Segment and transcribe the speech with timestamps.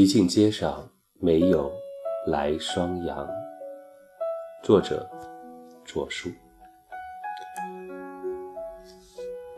[0.00, 0.88] 吉庆街上
[1.18, 1.70] 没有
[2.26, 3.28] 来双阳。
[4.62, 5.06] 作者：
[5.84, 6.30] 左树。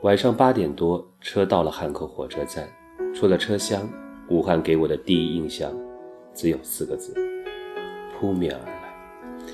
[0.00, 2.68] 晚上八点多，车到了汉口火车站。
[3.14, 3.88] 出了车厢，
[4.30, 5.72] 武汉给我的第一印象
[6.34, 7.14] 只有四个字：
[8.18, 9.44] 扑面而来。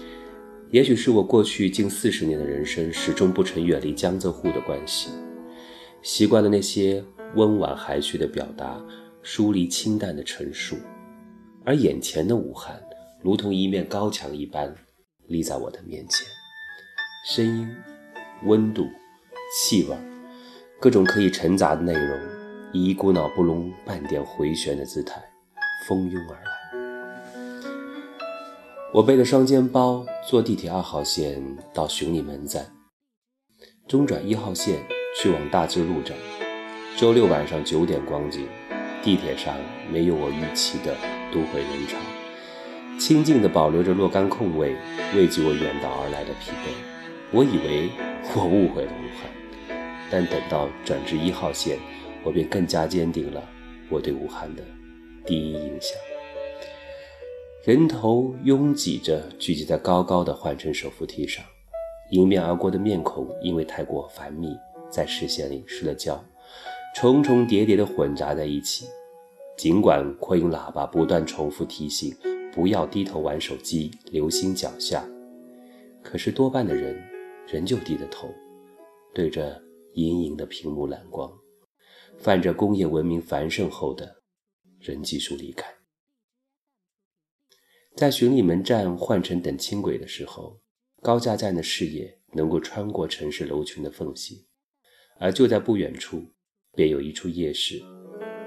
[0.71, 5.11] 也许是我过去近四十年的人生始终不曾远离江浙沪的关系，
[6.01, 8.83] 习惯了那些温婉含蓄的表达。
[9.23, 10.77] 疏离清淡的陈述，
[11.65, 12.81] 而眼前的武汉
[13.23, 14.75] 如同一面高墙一般
[15.27, 16.27] 立在我的面前，
[17.27, 17.69] 声音、
[18.45, 18.87] 温度、
[19.55, 19.97] 气味，
[20.81, 22.19] 各种可以沉杂的内容，
[22.73, 25.23] 以一股脑不容半点回旋的姿态
[25.87, 26.51] 蜂拥而来。
[28.95, 31.43] 我背着双肩包坐地铁二号线
[31.75, 32.73] 到寻礼门站，
[33.87, 34.83] 中转一号线
[35.21, 36.17] 去往大智路站。
[36.97, 38.49] 周六晚上九点光景。
[39.03, 39.55] 地铁上
[39.91, 40.95] 没有我预期的
[41.33, 41.97] 都会人潮，
[42.99, 44.75] 清静地保留着若干空位，
[45.15, 46.73] 慰藉我远道而来的疲惫。
[47.31, 47.89] 我以为
[48.35, 49.31] 我误会了武汉，
[50.11, 51.79] 但等到转至一号线，
[52.25, 53.43] 我便更加坚定了
[53.89, 54.63] 我对武汉的
[55.25, 55.97] 第一印象。
[57.65, 61.45] 人头拥挤着聚集在高高的换乘手扶梯上，
[62.11, 64.57] 迎面而过的面孔因为太过繁密，
[64.91, 66.23] 在视线里失了焦。
[66.95, 68.87] 重重叠叠地混杂在一起，
[69.57, 72.17] 尽管扩音喇叭不断重复提醒
[72.53, 75.09] 不要低头玩手机，留心脚下，
[76.03, 77.01] 可是多半的人
[77.47, 78.29] 仍旧低着头，
[79.15, 79.63] 对着
[79.95, 81.33] 隐隐的屏幕蓝光，
[82.17, 84.23] 泛着工业文明繁盛后的
[84.81, 85.73] 人技术离开。
[87.95, 90.61] 在巡礼门站换乘等轻轨的时候，
[91.01, 94.47] 高架站的视野能够穿过城市楼群的缝隙，
[95.21, 96.33] 而就在不远处。
[96.79, 97.83] 便有一处夜市，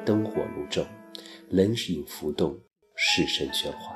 [0.05, 0.85] 灯火如昼，
[1.49, 2.57] 人影浮动，
[2.95, 3.93] 市声喧哗，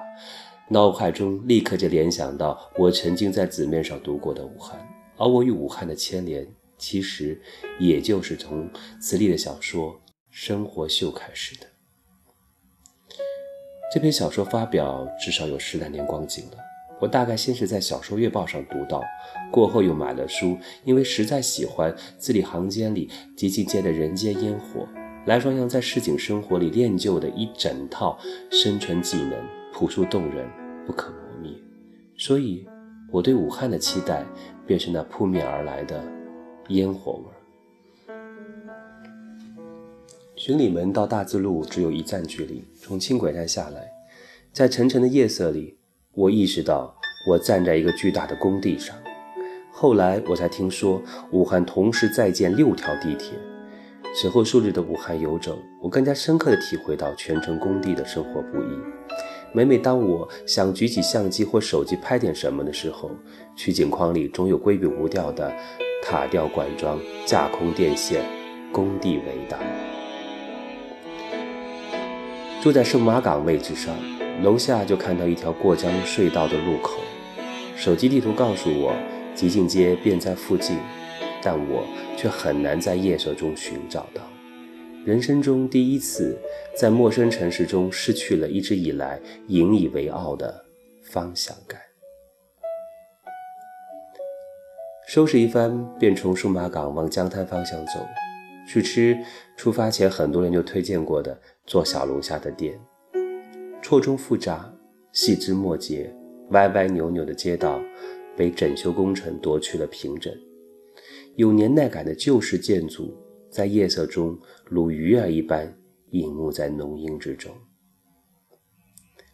[0.67, 4.77] 脑海中立刻就联想到我曾经在纸面上读过的武汉，
[5.15, 6.45] 而我与武汉的牵连，
[6.77, 7.41] 其实
[7.79, 8.69] 也就是从
[8.99, 9.93] 此立的小说
[10.29, 11.67] 《生活秀》开始的。
[13.93, 16.57] 这篇小说发表至少有十来年光景了。
[17.01, 19.03] 我大概先是在小说月报上读到，
[19.51, 24.87] 过后又买了书，因为实在喜欢字里行间里极尽间的人间烟火，
[25.25, 28.17] 来双阳在市井生活里练就的一整套
[28.49, 29.33] 生存技能，
[29.73, 30.47] 朴素动人，
[30.85, 31.51] 不可磨灭。
[32.17, 32.65] 所以，
[33.11, 34.25] 我对武汉的期待
[34.65, 36.01] 便是那扑面而来的
[36.69, 38.15] 烟火味。
[40.37, 43.91] 巡礼门到大自路只有一站距离，从轻轨站下来，
[44.53, 45.77] 在沉沉的夜色里。
[46.17, 46.95] 我意识到，
[47.27, 48.95] 我站在一个巨大的工地上。
[49.69, 53.33] 后来我才听说，武汉同时在建六条地铁。
[54.15, 58.67] 此后数日的武汉游走，我更加深刻地体会到全城工地的生活不易。
[59.51, 63.11] 每每当我想举起相机或手机拍点什么的时候，
[63.53, 65.53] 取景框里总有规避无掉的
[66.01, 68.23] 塔吊管桩、架空电线、
[68.71, 69.59] 工地围挡。
[72.63, 73.93] 住在圣马岗位置上。
[74.43, 76.99] 楼下就看到一条过江隧道的路口，
[77.75, 78.93] 手机地图告诉我
[79.33, 80.77] 吉庆街便在附近，
[81.41, 81.85] 但我
[82.17, 84.21] 却很难在夜色中寻找到。
[85.05, 86.37] 人生中第一次
[86.75, 90.65] 在陌生城市中失去了一直以来引以为傲的
[91.03, 91.79] 方向感。
[95.07, 98.05] 收拾一番，便从数码港往江滩方向走，
[98.67, 99.17] 去吃
[99.55, 102.77] 出发前很多人就推荐过的做小龙虾的店。
[103.87, 104.75] 错综复杂、
[105.11, 106.11] 细枝末节、
[106.49, 107.79] 歪歪扭扭的街道，
[108.35, 110.33] 被整修工程夺去了平整。
[111.35, 113.15] 有年代感的旧式建筑，
[113.47, 114.35] 在夜色中
[114.65, 115.71] 如鱼儿一般
[116.09, 117.55] 隐没在浓荫之中。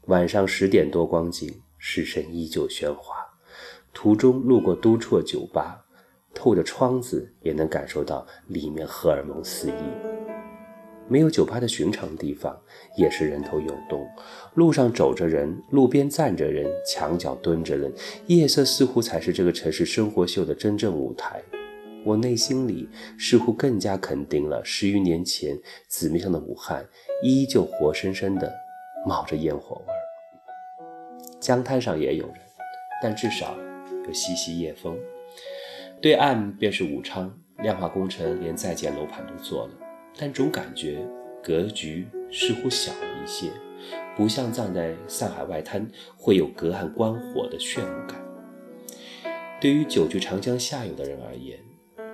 [0.07, 3.15] 晚上十点多光景，市声依旧喧哗。
[3.93, 5.81] 途中路过都绰酒吧，
[6.33, 10.30] 透着窗子也能感受到里面荷尔蒙四溢。
[11.11, 12.57] 没有酒吧的寻常地方，
[12.95, 14.07] 也是人头涌动。
[14.53, 17.91] 路上走着人，路边站着人，墙角蹲着人。
[18.27, 21.41] 夜色似乎才是这个城市生活秀的真正舞台。
[22.05, 22.87] 我内心里
[23.19, 25.59] 似乎更加肯定了十余年前
[25.89, 26.85] 纸面上的武汉，
[27.21, 28.49] 依旧活生生的
[29.05, 29.99] 冒着烟火味儿。
[31.41, 32.35] 江滩上也有人，
[33.03, 33.57] 但至少
[34.07, 34.97] 有习习夜风。
[36.01, 39.73] 对岸便是武昌，亮化工程连在建楼盘都做了。
[40.17, 41.05] 但总感觉
[41.43, 43.51] 格局似乎小了一些，
[44.15, 45.87] 不像站在上海外滩
[46.17, 48.21] 会有隔岸观火的炫目感。
[49.59, 51.59] 对于久居长江下游的人而言，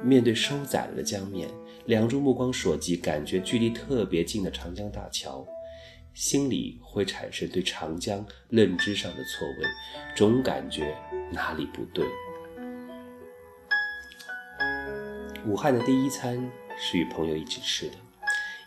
[0.03, 1.49] 面对收窄了的江面，
[1.85, 5.45] 两株目光所及、感觉距离特别近的长江大桥，
[6.13, 9.65] 心里会产生对长江认知上的错位，
[10.15, 10.95] 总感觉
[11.31, 12.05] 哪里不对。
[15.45, 16.38] 武汉的第一餐
[16.79, 17.95] 是与朋友一起吃的，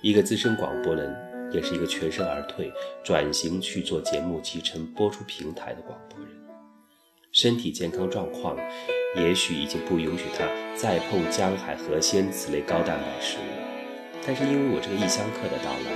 [0.02, 1.14] 一个资深广播人，
[1.52, 2.72] 也是一个全身而退、
[3.04, 6.28] 转型去做节目集成播出平台的广播人。
[7.32, 8.56] 身体健康状况，
[9.16, 13.42] 也许已经不允许他再碰江海河鲜此类高蛋白食物，
[14.26, 15.92] 但是因为我这个异乡客的到来，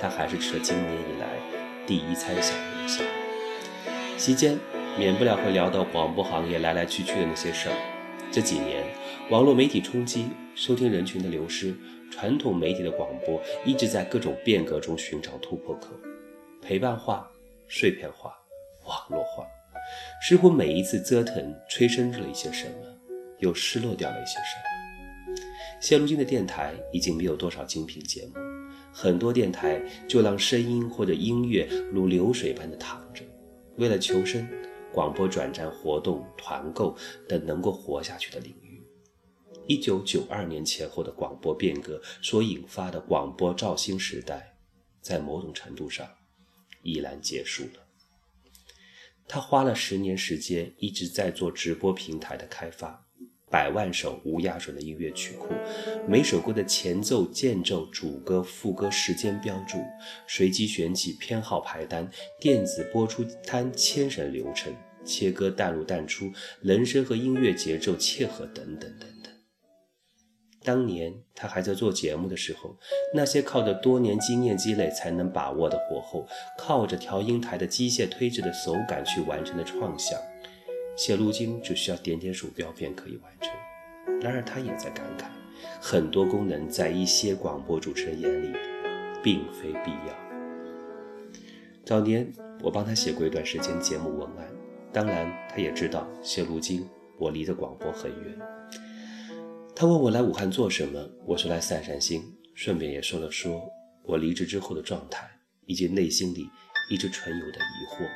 [0.00, 1.26] 他还是吃了今年以来
[1.84, 3.02] 第一餐小龙虾。
[4.16, 4.56] 席间
[4.96, 7.74] 免不了会聊到广播行业来来去去的那些事儿。
[8.32, 8.84] 这几年，
[9.28, 11.74] 网络媒体冲击，收听人群的流失，
[12.12, 15.88] 传统媒体的广播一直在各种变革中寻找突破口，
[16.62, 17.28] 陪伴化、
[17.68, 18.32] 碎片化、
[18.86, 19.44] 网络化。
[20.22, 22.74] 似乎每一次折腾，催生出了一些什么，
[23.40, 25.40] 又失落掉了一些什么。
[25.80, 28.34] 现如今的电台已经没有多少精品节目，
[28.92, 33.24] 很多电台就让声音或者音乐如流水般的淌着。
[33.76, 34.46] 为了求生，
[34.92, 36.96] 广播转战活动、团购
[37.28, 38.82] 等能够活下去的领域。
[39.66, 44.56] 一九九二年前后的广播变革所引发的广播造星时代，
[45.00, 46.08] 在某种程度上
[46.82, 47.86] 已然结束了。
[49.28, 53.06] 他花了十年时间，一直在做直播平台的开发，
[53.50, 55.48] 百万首无压损的音乐曲库，
[56.06, 59.78] 每首歌的前奏、间奏、主歌、副歌时间标注，
[60.28, 62.08] 随机选取偏好排单，
[62.38, 64.72] 电子播出单牵绳流程，
[65.04, 66.30] 切割淡入淡出，
[66.62, 69.32] 人声和音乐节奏切合等，等等等。
[70.62, 72.76] 当年他还在做节目的时候，
[73.12, 76.24] 那些靠着多年经验积累才能把握的火候，
[76.56, 80.20] 靠着调音台的机械推制的手感去完成的创想，
[81.02, 84.20] 现如今只需要点点鼠标便可以完成。
[84.20, 85.24] 然而他也在感慨，
[85.80, 88.54] 很多功能在一些广播主持人眼里，
[89.22, 90.14] 并非必要。
[91.86, 92.30] 早年
[92.60, 94.46] 我帮他写过一段时间节目文案，
[94.92, 96.86] 当然他也知道现如今
[97.16, 98.38] 我离的广播很远。
[99.74, 102.22] 他问我来武汉做什么，我说来散散心，
[102.54, 103.66] 顺便也说了说
[104.02, 105.26] 我离职之后的状态，
[105.64, 106.46] 以及内心里
[106.90, 108.06] 一直存有的疑惑。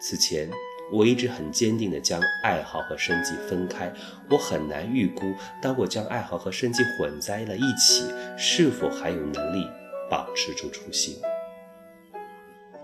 [0.00, 0.50] 此前
[0.92, 3.92] 我一直很坚定地将爱好和生计分开，
[4.30, 8.04] 我很难预估，当我将爱好和生计混在了一起，
[8.36, 9.66] 是否还有能力
[10.10, 11.16] 保持住初心。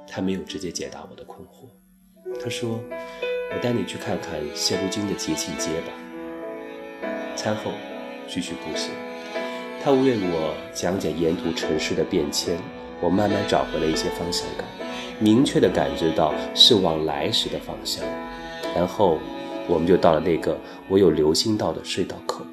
[0.08, 1.68] 他没有直接解答我的困惑，
[2.42, 2.82] 他说
[3.54, 5.92] ：“我带你去看看现如今的节庆街吧。”
[7.36, 7.70] 餐后
[8.26, 8.90] 继续步行，
[9.82, 12.58] 他为我讲解沿途城市的变迁，
[13.00, 14.66] 我慢慢找回了一些方向感，
[15.18, 18.04] 明确的感知到是往来时的方向。
[18.74, 19.18] 然后
[19.68, 20.56] 我们就到了那个
[20.88, 22.44] 我有流星道的隧道口，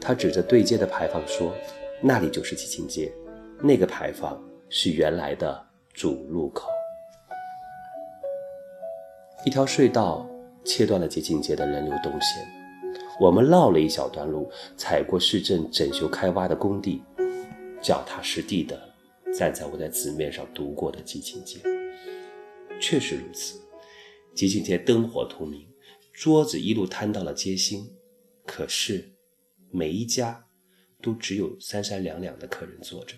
[0.00, 1.52] 他指着对街的牌坊说
[2.02, 3.12] ：“那里就是吉庆街，
[3.60, 5.64] 那个牌坊是原来的
[5.94, 6.68] 主路口。”
[9.44, 10.26] 一条隧道
[10.64, 12.46] 切断了吉庆街的人流动线。
[13.20, 17.02] 我们绕了一小段路，踩过市政整修开挖的工地，
[17.80, 18.80] 脚踏实地的
[19.36, 21.58] 站在我在纸面上读过的吉庆街。
[22.80, 23.60] 确实如此，
[24.34, 25.68] 吉庆街灯火通明，
[26.12, 27.96] 桌子一路摊到了街心，
[28.44, 29.14] 可是
[29.70, 30.46] 每一家
[31.00, 33.16] 都只有三三两两的客人坐着。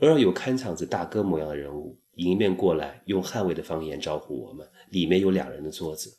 [0.00, 6.18] 偶尔有看场子大哥模样的人物迎面过来，用汉魏的方言招呼我们，里面有两人的桌子，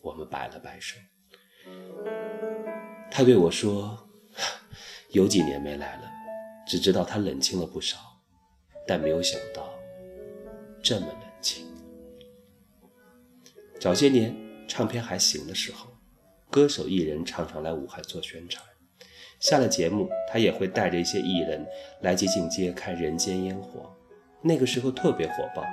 [0.00, 0.96] 我们摆了摆手。
[3.10, 4.08] 他对我说
[5.10, 6.10] ：“有几年没来了，
[6.66, 7.98] 只知道他冷清了不少，
[8.86, 9.72] 但没有想到
[10.82, 11.66] 这么冷清。
[13.78, 14.34] 早些年
[14.68, 15.88] 唱片还行的时候，
[16.50, 18.64] 歌手艺人常常来武汉做宣传，
[19.40, 21.66] 下了节目，他也会带着一些艺人
[22.00, 23.94] 来吉庆街看人间烟火。
[24.44, 25.64] 那个时候特别火爆，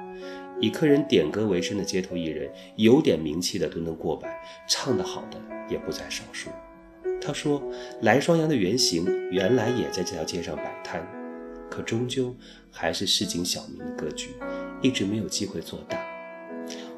[0.62, 5.40] 以客人点歌为生的街头艺人，有点名气的都能过百，唱得好的
[5.70, 6.50] 也不在少数。”
[7.22, 7.62] 他说
[8.02, 11.06] ：“来双阳的原型原来也在这条街上摆摊，
[11.70, 12.36] 可终究
[12.72, 14.30] 还是市井小民的格局，
[14.82, 16.04] 一直没有机会做大。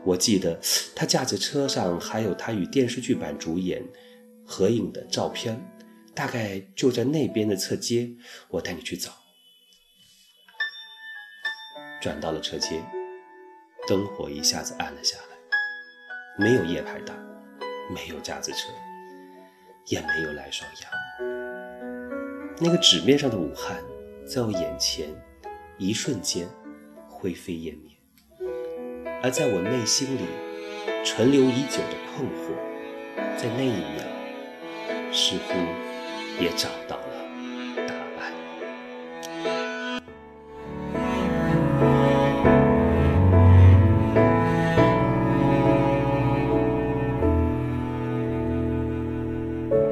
[0.04, 0.60] 我记得
[0.96, 3.84] 他驾着车上还有他与电视剧版主演
[4.46, 5.62] 合影的照片，
[6.14, 8.10] 大概就在那边的侧街。
[8.50, 9.12] 我带你去找。”
[12.02, 12.82] 转到了车街，
[13.88, 15.38] 灯火一下子暗了下来，
[16.38, 17.16] 没有夜排档，
[17.94, 18.70] 没有架子车。
[19.88, 20.92] 也没有来双阳，
[22.60, 23.84] 那个纸面上的武汉，
[24.26, 25.10] 在我眼前，
[25.78, 26.48] 一瞬间
[27.10, 27.92] 灰飞烟灭；
[29.22, 30.22] 而在我内心里，
[31.04, 32.56] 存留已久的困惑，
[33.38, 34.06] 在那一秒，
[35.12, 35.54] 似乎
[36.42, 37.11] 也找到了。